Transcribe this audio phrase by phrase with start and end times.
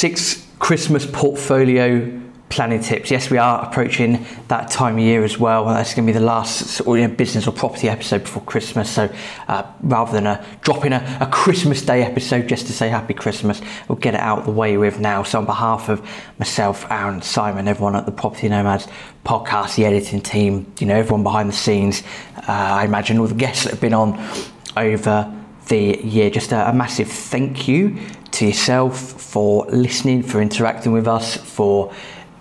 [0.00, 3.10] six Christmas portfolio planning tips.
[3.10, 5.66] Yes, we are approaching that time of year as well.
[5.66, 8.90] That's going to be the last you know, business or property episode before Christmas.
[8.90, 9.12] So
[9.46, 13.60] uh, rather than a, dropping a, a, Christmas Day episode just to say Happy Christmas,
[13.88, 15.22] we'll get it out of the way with now.
[15.22, 16.00] So on behalf of
[16.38, 18.88] myself, Aaron, Simon, everyone at the Property Nomads
[19.26, 22.02] podcast, the editing team, you know, everyone behind the scenes,
[22.38, 24.18] uh, I imagine all the guests that have been on
[24.78, 25.30] over
[25.68, 27.98] the year, just a, a massive thank you
[28.40, 31.92] to yourself for listening, for interacting with us, for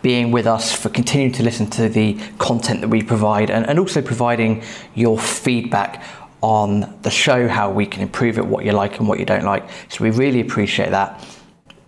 [0.01, 3.77] being with us, for continuing to listen to the content that we provide, and, and
[3.77, 4.63] also providing
[4.95, 6.01] your feedback
[6.39, 9.43] on the show, how we can improve it, what you like and what you don't
[9.43, 9.69] like.
[9.89, 11.21] So we really appreciate that.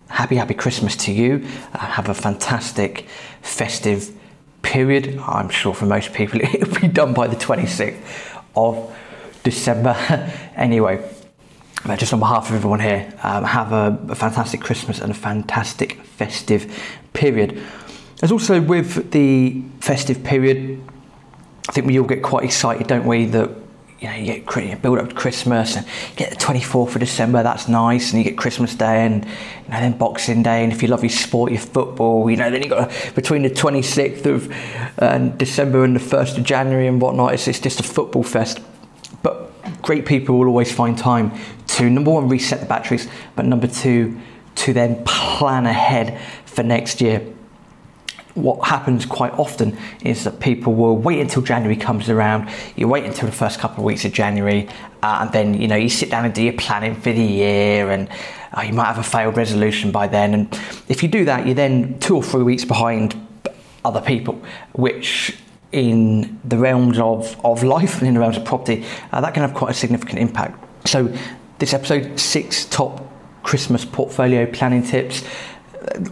[0.09, 1.47] Happy, happy Christmas to you.
[1.73, 3.07] Uh, have a fantastic
[3.41, 4.13] festive
[4.61, 5.17] period.
[5.19, 8.03] I'm sure for most people it'll be done by the 26th
[8.57, 8.93] of
[9.43, 9.95] December.
[10.57, 11.01] anyway,
[11.97, 16.01] just on behalf of everyone here, um, have a, a fantastic Christmas and a fantastic
[16.03, 16.71] festive
[17.13, 17.61] period.
[18.21, 20.81] As also with the festive period,
[21.67, 23.25] I think we all get quite excited, don't we?
[23.25, 23.49] That
[23.99, 27.43] you know, you get you build up to Christmas and get the 24th of December,
[27.43, 29.31] that's nice, and you get Christmas Day and you
[29.69, 32.63] know, then Boxing Day, and if you love your sport, your football, you know, then
[32.63, 34.51] you got between the 26th of
[34.99, 38.59] uh, December and the 1st of January and whatnot, it's, it's just a football fest.
[39.81, 41.31] Great people will always find time
[41.67, 44.19] to number one reset the batteries, but number two
[44.55, 47.21] to then plan ahead for next year
[48.33, 52.49] what happens quite often is that people will wait until January comes around.
[52.75, 54.69] You wait until the first couple of weeks of January,
[55.03, 57.91] uh, and then you know you sit down and do your planning for the year,
[57.91, 58.09] and
[58.57, 60.33] uh, you might have a failed resolution by then.
[60.33, 63.15] And if you do that, you're then two or three weeks behind
[63.83, 64.41] other people,
[64.73, 65.37] which
[65.71, 69.41] in the realms of, of life and in the realms of property, uh, that can
[69.41, 70.87] have quite a significant impact.
[70.87, 71.15] So,
[71.59, 73.07] this episode six top
[73.43, 75.23] Christmas portfolio planning tips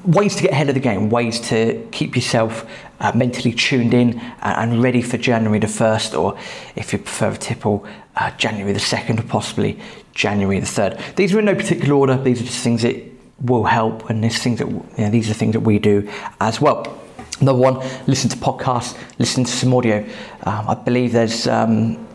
[0.05, 4.19] ways to get ahead of the game, ways to keep yourself uh, mentally tuned in
[4.41, 6.37] and, ready for January the 1st, or
[6.75, 9.79] if you prefer a tipple, uh, January the 2nd, or possibly
[10.13, 11.15] January the 3rd.
[11.15, 12.95] These are in no particular order, these are just things that
[13.41, 16.09] will help, and these, things that, you know, these are things that we do
[16.41, 16.99] as well.
[17.41, 17.75] Number one,
[18.07, 20.05] listen to podcasts, listen to some audio.
[20.43, 22.07] Um, I believe there's um,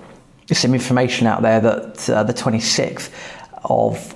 [0.52, 3.10] some information out there that uh, the 26th
[3.64, 4.14] of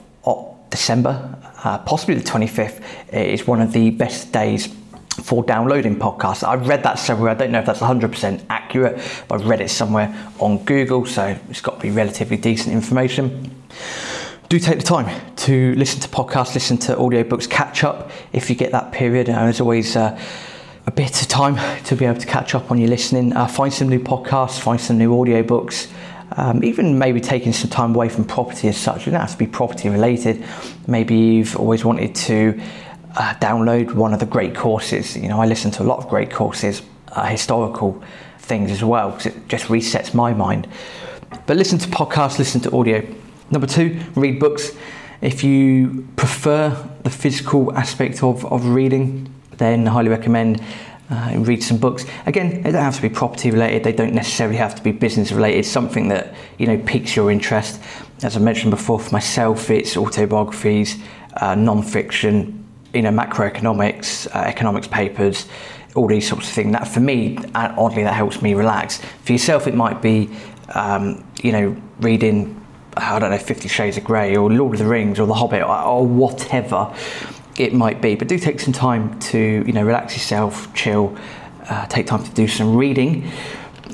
[0.71, 2.83] December uh, possibly the 25th,
[3.13, 4.75] is one of the best days
[5.23, 6.47] for downloading podcasts.
[6.47, 7.31] I've read that somewhere.
[7.31, 8.97] I don't know if that's 100% accurate,
[9.27, 13.51] but I've read it somewhere on Google, so it's got to be relatively decent information.
[14.49, 18.57] Do take the time to listen to podcasts, listen to audiobooks, catch up if you
[18.57, 19.29] get that period.
[19.29, 20.19] And there's always uh,
[20.89, 23.33] a bit of time to be able to catch up on your listening.
[23.37, 25.89] Uh, find some new podcasts, find some new audiobooks
[26.37, 29.03] um, even maybe taking some time away from property as such.
[29.03, 30.45] It doesn't have to be property related.
[30.87, 32.61] Maybe you've always wanted to
[33.17, 35.17] uh, download one of the great courses.
[35.17, 36.83] You know, I listen to a lot of great courses,
[37.13, 38.03] uh, historical
[38.39, 40.69] things as well, because it just resets my mind.
[41.47, 43.05] But listen to podcasts, listen to audio.
[43.51, 44.73] Number two, read books.
[45.21, 46.71] If you prefer
[47.03, 50.63] the physical aspect of, of reading, then I highly recommend
[51.11, 52.05] uh, read some books.
[52.27, 53.83] Again, they don't have to be property related.
[53.83, 55.65] They don't necessarily have to be business related.
[55.65, 57.81] Something that you know piques your interest.
[58.23, 60.99] As I mentioned before, for myself, it's autobiographies,
[61.35, 65.47] uh, non-fiction, you know, macroeconomics, uh, economics papers,
[65.95, 66.73] all these sorts of things.
[66.73, 69.01] That for me, oddly, that helps me relax.
[69.23, 70.31] For yourself, it might be,
[70.75, 72.57] um, you know, reading.
[72.97, 75.63] I don't know, Fifty Shades of Grey or Lord of the Rings or The Hobbit
[75.63, 76.93] or, or whatever
[77.61, 78.15] it might be.
[78.15, 81.17] But do take some time to you know relax yourself, chill,
[81.69, 83.31] uh, take time to do some reading.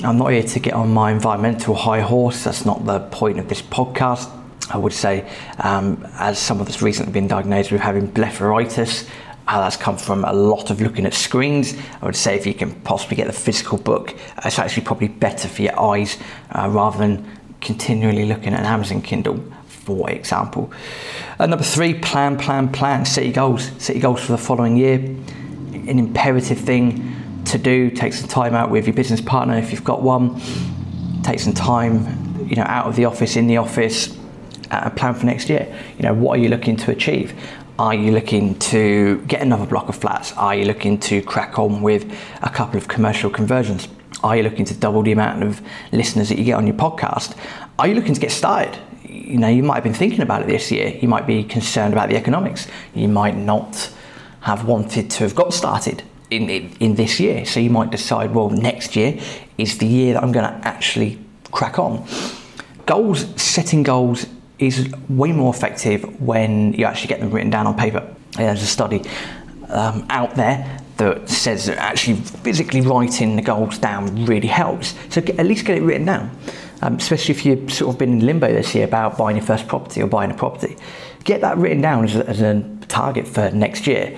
[0.02, 2.44] I'm not here to get on my environmental high horse.
[2.44, 4.30] That's not the point of this podcast.
[4.70, 9.08] I would say, um, as someone that's recently been diagnosed with having blepharitis,
[9.46, 11.76] uh, that's come from a lot of looking at screens.
[12.00, 15.48] I would say if you can possibly get the physical book, it's actually probably better
[15.48, 16.18] for your eyes
[16.50, 19.44] uh, rather than continually looking at an Amazon Kindle
[19.84, 20.72] for example.
[21.38, 23.04] Number three, plan, plan, plan.
[23.04, 23.70] Set goals.
[23.78, 24.96] Set goals for the following year.
[24.96, 27.90] An imperative thing to do.
[27.90, 30.40] Take some time out with your business partner if you've got one.
[31.22, 34.16] Take some time, you know, out of the office, in the office,
[34.70, 35.74] uh, plan for next year.
[35.98, 37.34] You know, what are you looking to achieve?
[37.78, 40.32] Are you looking to get another block of flats?
[40.34, 43.88] Are you looking to crack on with a couple of commercial conversions?
[44.22, 45.60] Are you looking to double the amount of
[45.92, 47.36] listeners that you get on your podcast?
[47.78, 48.78] Are you looking to get started?
[49.26, 50.88] You know, you might have been thinking about it this year.
[51.00, 52.66] You might be concerned about the economics.
[52.94, 53.90] You might not
[54.40, 57.44] have wanted to have got started in, in, in this year.
[57.46, 59.18] So you might decide, well, next year
[59.58, 61.18] is the year that I'm going to actually
[61.50, 62.06] crack on.
[62.86, 64.26] Goals, setting goals
[64.58, 68.14] is way more effective when you actually get them written down on paper.
[68.36, 69.02] There's a study
[69.68, 74.94] um, out there that says that actually physically writing the goals down really helps.
[75.10, 76.36] So get, at least get it written down,
[76.82, 79.66] um, especially if you've sort of been in limbo this year about buying your first
[79.66, 80.76] property or buying a property.
[81.24, 84.16] Get that written down as a, as a target for next year.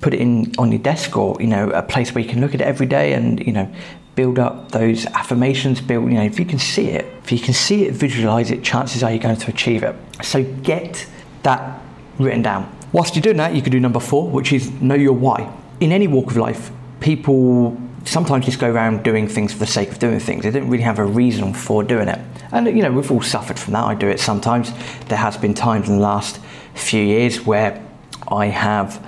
[0.00, 2.54] Put it in on your desk or you know a place where you can look
[2.54, 3.70] at it every day and you know
[4.14, 5.80] build up those affirmations.
[5.80, 8.62] Build you know if you can see it, if you can see it, visualize it.
[8.62, 9.96] Chances are you're going to achieve it.
[10.22, 11.06] So get
[11.42, 11.80] that
[12.18, 12.70] written down.
[12.92, 15.50] Whilst you're doing that, you can do number four, which is know your why
[15.80, 19.90] in any walk of life, people sometimes just go around doing things for the sake
[19.90, 20.44] of doing things.
[20.44, 22.20] They don't really have a reason for doing it.
[22.52, 23.84] And you know, we've all suffered from that.
[23.84, 24.72] I do it sometimes.
[25.08, 26.40] There has been times in the last
[26.74, 27.82] few years where
[28.28, 29.04] I have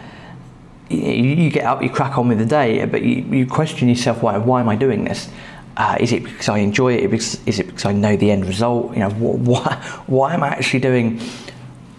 [0.89, 4.39] you, get up, you crack on with the day, but you, you question yourself, why,
[4.39, 5.29] why am I doing this?
[5.77, 7.13] Uh, is it because I enjoy it?
[7.13, 8.95] Is it because I know the end result?
[8.95, 9.75] You know, why,
[10.07, 11.21] why am I actually doing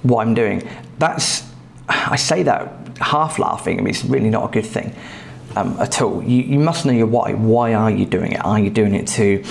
[0.04, 0.68] what I'm doing?
[1.00, 1.44] That's,
[1.90, 4.95] I say that half laughing, I mean, it's really not a good thing
[5.55, 6.23] um, at all.
[6.23, 7.33] You, you must know your why.
[7.33, 8.45] Why are you doing it?
[8.45, 9.44] Are you doing it to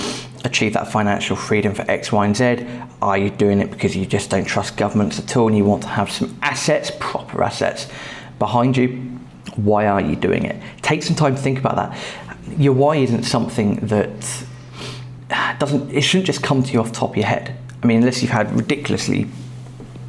[0.44, 2.66] achieve that financial freedom for X, Y, and Z?
[3.02, 5.82] Are you doing it because you just don't trust governments at all and you want
[5.82, 7.88] to have some assets, proper assets
[8.38, 8.88] behind you?
[9.56, 10.62] Why are you doing it?
[10.82, 11.98] Take some time to think about that.
[12.58, 14.44] Your why isn't something that
[15.58, 17.56] doesn't, it shouldn't just come to you off top of your head.
[17.82, 19.26] I mean, unless you've had ridiculously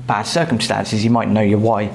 [0.05, 1.91] bad circumstances, you might know your why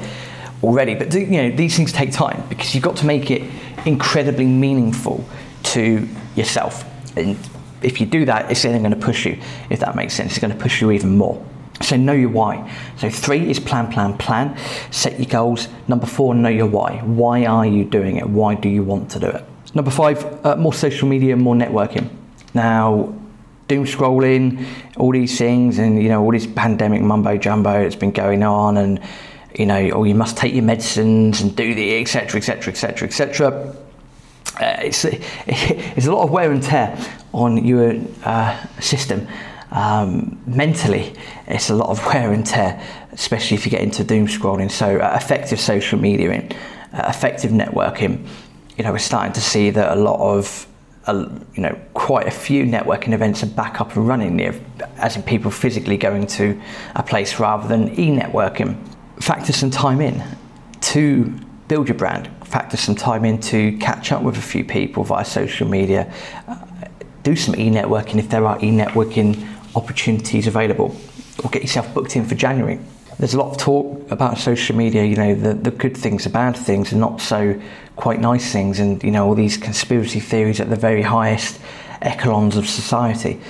[0.63, 0.95] already.
[0.95, 3.43] But you know, these things take time because you've got to make it
[3.87, 5.25] incredibly meaningful
[5.65, 6.85] to yourself.
[7.17, 7.37] And
[7.83, 9.39] if you do that, it's then going to push you.
[9.71, 11.45] If that makes sense, it's going to push you even more.
[11.81, 12.73] So know your why.
[12.97, 14.57] So three is plan, plan, plan.
[14.91, 15.69] Set your goals.
[15.89, 16.99] Number four, know your why.
[16.99, 18.29] Why are you doing it?
[18.29, 19.45] Why do you want to do it?
[19.75, 22.09] Number five, uh, more social media, more networking.
[22.55, 23.15] Now,
[23.69, 24.67] doom scrolling,
[24.97, 28.77] all these things, and you know all this pandemic mumbo jumbo that's been going on,
[28.77, 29.01] and
[29.55, 32.39] you know, or you must take your medicines and do the etc.
[32.39, 32.73] etc.
[32.73, 33.09] etc.
[33.09, 33.77] etc.
[34.61, 35.05] It's
[35.47, 36.99] it's a lot of wear and tear
[37.33, 37.95] on your
[38.25, 39.27] uh, system.
[39.71, 41.15] Um, mentally,
[41.47, 42.83] it's a lot of wear and tear,
[43.13, 44.71] especially if you get into doom scrolling.
[44.71, 46.53] So, uh, effective social media and
[46.93, 48.27] uh, effective networking.
[48.77, 50.67] You know, we're starting to see that a lot of
[51.07, 54.41] uh, you know, quite a few networking events are back up and running,
[54.99, 56.61] as in people physically going to
[56.95, 58.77] a place rather than e-networking
[59.23, 60.21] factor some time in
[60.81, 61.27] to
[61.69, 65.25] build your brand, factor some time in to catch up with a few people via
[65.25, 66.13] social media,
[66.49, 66.59] uh,
[67.23, 69.47] do some e networking if there are e networking
[69.77, 70.97] opportunities available,
[71.45, 72.81] or get yourself booked in for January.
[73.21, 76.31] There's a lot of talk about social media, you know, the, the good things, the
[76.31, 77.61] bad things, and not so
[77.95, 81.61] quite nice things, and you know, all these conspiracy theories at the very highest
[82.01, 83.41] echelons of society.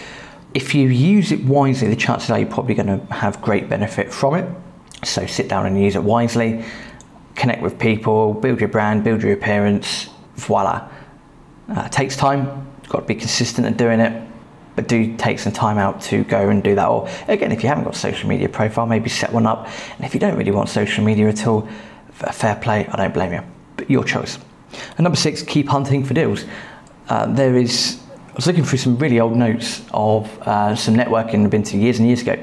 [0.52, 4.12] If you use it wisely, the chances are you're probably going to have great benefit
[4.12, 4.62] from it.
[5.04, 6.64] So sit down and use it wisely,
[7.34, 10.88] connect with people, build your brand, build your appearance, voila.
[11.69, 14.28] Uh, takes time, got to be consistent at doing it,
[14.76, 16.87] but do take some time out to go and do that.
[16.87, 19.69] Or again, if you haven't got a social media profile, maybe set one up.
[19.96, 21.69] And if you don't really want social media at all,
[22.12, 23.43] fair play, I don't blame you,
[23.76, 24.38] but your choice.
[24.96, 26.44] And number six, keep hunting for deals.
[27.08, 28.00] Uh, there is,
[28.31, 31.76] I was looking through some really old notes of uh, some networking I've been to
[31.76, 32.37] years and years ago.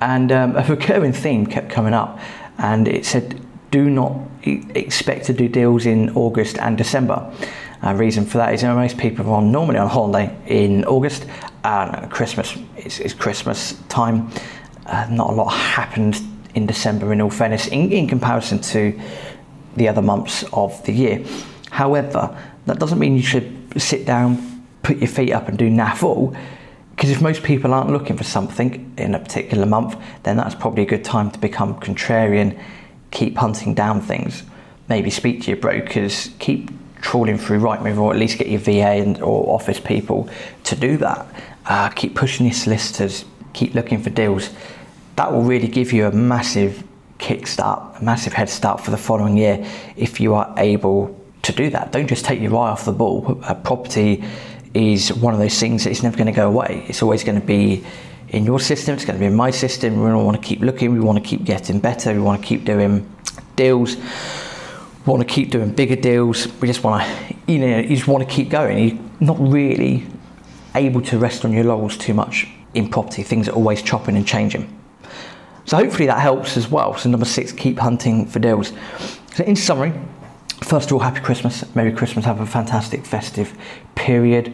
[0.00, 2.18] And um, a recurring theme kept coming up,
[2.58, 7.32] and it said, do not expect to do deals in August and December.
[7.82, 11.26] Uh, reason for that is most people are on, normally on holiday in August,
[11.64, 14.30] and Christmas is, Christmas time.
[14.86, 16.20] Uh, not a lot happened
[16.54, 18.98] in December, in all fairness, in, in comparison to
[19.76, 21.24] the other months of the year.
[21.70, 26.02] However, that doesn't mean you should sit down, put your feet up, and do naff
[26.02, 26.34] all
[27.00, 30.82] because if most people aren't looking for something in a particular month, then that's probably
[30.82, 32.62] a good time to become contrarian,
[33.10, 34.42] keep hunting down things.
[34.86, 36.68] Maybe speak to your brokers, keep
[37.00, 40.28] trawling through Rightmove, or at least get your VA and or office people
[40.64, 41.26] to do that.
[41.64, 44.50] Uh, keep pushing your solicitors, keep looking for deals.
[45.16, 46.84] That will really give you a massive
[47.18, 49.66] kickstart, a massive head start for the following year
[49.96, 51.92] if you are able to do that.
[51.92, 53.40] Don't just take your eye off the ball.
[53.48, 54.22] A property
[54.74, 56.84] is one of those things that is never going to go away.
[56.88, 57.84] It's always going to be
[58.28, 60.00] in your system, it's going to be in my system.
[60.02, 62.64] We want to keep looking, we want to keep getting better, we want to keep
[62.64, 63.10] doing
[63.56, 66.46] deals, we want to keep doing bigger deals.
[66.60, 68.78] We just want to, you know, you just want to keep going.
[68.88, 70.06] You're not really
[70.76, 73.24] able to rest on your laurels too much in property.
[73.24, 74.76] Things are always chopping and changing.
[75.64, 76.96] So hopefully that helps as well.
[76.96, 78.72] So number six, keep hunting for deals.
[79.34, 79.92] So in summary,
[80.62, 81.64] First of all, happy Christmas.
[81.74, 82.24] Merry Christmas.
[82.26, 83.56] Have a fantastic festive
[84.10, 84.52] period.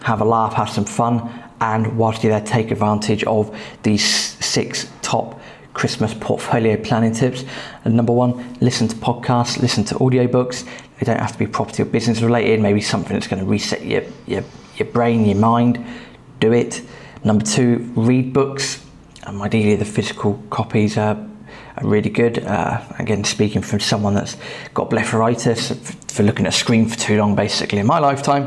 [0.00, 1.14] Have a laugh, have some fun,
[1.60, 5.38] and whilst you're there, take advantage of these six top
[5.74, 7.44] Christmas portfolio planning tips.
[7.84, 10.66] And number one, listen to podcasts, listen to audiobooks.
[10.98, 13.84] They don't have to be property or business related, maybe something that's going to reset
[13.84, 14.42] your, your,
[14.76, 15.84] your brain, your mind.
[16.40, 16.80] Do it.
[17.22, 18.82] Number two, read books.
[19.26, 21.16] Um, ideally, the physical copies are,
[21.76, 22.38] are really good.
[22.38, 24.38] Uh, again, speaking from someone that's
[24.72, 25.60] got blepharitis
[26.10, 28.46] for looking at a screen for too long, basically, in my lifetime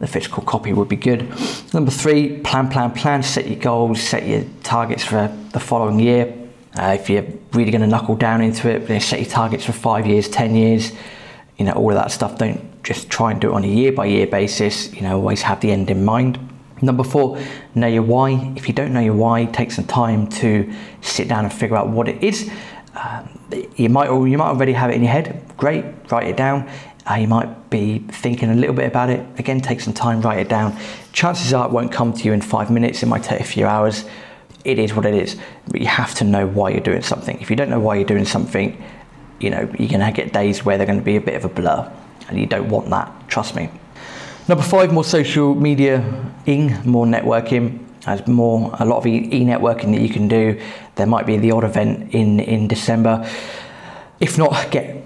[0.00, 1.28] the physical copy would be good.
[1.74, 3.22] Number three, plan, plan, plan.
[3.22, 6.34] Set your goals, set your targets for the following year.
[6.78, 9.72] Uh, if you're really going to knuckle down into it, then set your targets for
[9.72, 10.92] five years, ten years.
[11.56, 12.38] You know all of that stuff.
[12.38, 14.94] Don't just try and do it on a year by year basis.
[14.94, 16.38] You know, always have the end in mind.
[16.80, 17.40] Number four,
[17.74, 18.52] know your why.
[18.54, 21.88] If you don't know your why, take some time to sit down and figure out
[21.88, 22.48] what it is.
[22.94, 23.28] Um,
[23.76, 25.42] you might you might already have it in your head.
[25.56, 26.70] Great, write it down.
[27.08, 29.24] Uh, you might be thinking a little bit about it.
[29.38, 30.76] Again, take some time, write it down.
[31.12, 33.66] Chances are it won't come to you in five minutes, it might take a few
[33.66, 34.04] hours.
[34.64, 35.36] It is what it is,
[35.68, 37.40] but you have to know why you're doing something.
[37.40, 38.82] If you don't know why you're doing something,
[39.40, 41.44] you know, you're going to get days where they're going to be a bit of
[41.44, 41.90] a blur,
[42.28, 43.70] and you don't want that, trust me.
[44.48, 46.02] Number five, more social media
[46.46, 47.84] ing, more networking.
[48.04, 50.60] There's more, a lot of e-networking that you can do.
[50.96, 53.28] There might be the odd event in, in December.
[54.20, 54.97] If not, get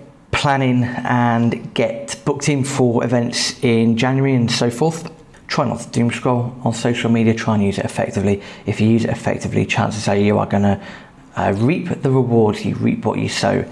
[0.43, 5.09] planning and get booked in for events in January and so forth.
[5.47, 8.43] Try not to doom scroll on social media, try and use it effectively.
[8.67, 10.85] If you use it effectively, chances are you are going to
[11.37, 13.65] uh, reap the rewards, you reap what you sow,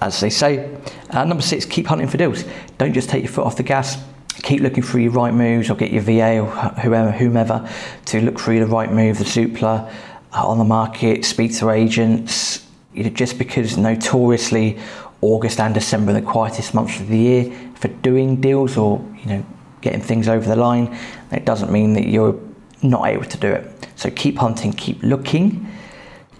[0.00, 0.76] as they say.
[1.10, 2.42] Uh, number six, keep hunting for deals.
[2.76, 3.96] Don't just take your foot off the gas.
[4.42, 7.70] Keep looking for your Rightmoves or get your VA or whoever, whomever
[8.06, 9.94] to look through the Rightmove, the Zoopla
[10.32, 12.66] uh, on the market, speak to agents.
[13.12, 14.78] Just because notoriously
[15.20, 19.26] August and December are the quietest months of the year for doing deals or you
[19.26, 19.46] know
[19.80, 20.96] getting things over the line.
[21.32, 22.38] It doesn't mean that you're
[22.82, 23.88] not able to do it.
[23.96, 25.68] So keep hunting, keep looking.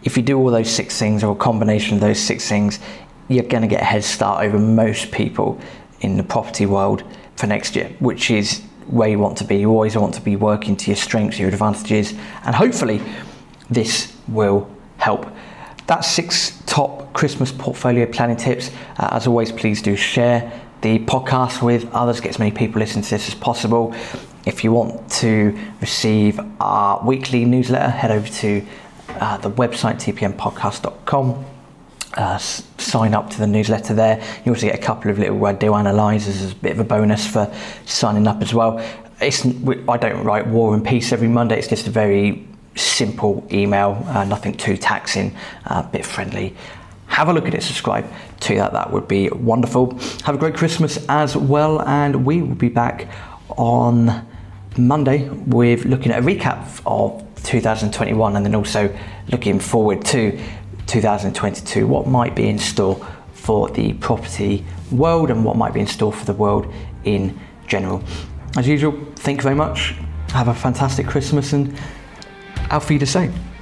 [0.03, 2.79] If you do all those six things or a combination of those six things,
[3.29, 5.61] you're going to get a head start over most people
[6.01, 7.03] in the property world
[7.37, 9.57] for next year, which is where you want to be.
[9.57, 12.13] You always want to be working to your strengths, your advantages,
[12.45, 13.01] and hopefully
[13.69, 15.27] this will help.
[15.87, 18.71] That's six top Christmas portfolio planning tips.
[18.99, 20.53] Uh, as always, please do share
[20.83, 23.95] the podcast with others, get as many people listening to this as possible.
[24.45, 28.67] If you want to receive our weekly newsletter, head over to
[29.09, 31.45] uh, the website tpmpodcast.com.
[32.15, 34.23] Uh, sign up to the newsletter there.
[34.45, 36.85] You also get a couple of little uh, deal analyzers as a bit of a
[36.85, 37.53] bonus for
[37.85, 38.79] signing up as well.
[39.21, 41.59] It's, I don't write War and Peace every Monday.
[41.59, 42.47] It's just a very
[42.77, 46.55] simple email, uh, nothing too taxing, a bit friendly.
[47.09, 48.07] Have a look at it, subscribe
[48.41, 49.99] to that, that would be wonderful.
[50.25, 53.09] Have a great Christmas as well, and we will be back
[53.57, 54.27] on
[54.77, 58.95] Monday with looking at a recap of 2021 and then also
[59.29, 60.39] looking forward to
[60.87, 61.87] 2022.
[61.87, 62.97] What might be in store
[63.33, 66.73] for the property world and what might be in store for the world
[67.05, 68.03] in general.
[68.57, 69.95] As usual, thank you very much.
[70.31, 71.79] Have a fantastic Christmas and
[72.71, 73.56] auf Wiedersehen.